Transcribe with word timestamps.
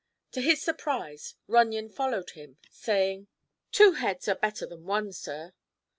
To 0.31 0.41
his 0.41 0.59
surprise 0.59 1.35
Runyon 1.45 1.89
followed 1.89 2.31
him, 2.31 2.57
saying: 2.71 3.27
"Two 3.71 3.91
heads 3.91 4.27
are 4.27 4.33
better 4.33 4.65
than 4.65 4.83
one, 4.87 5.13
sir." 5.13 5.53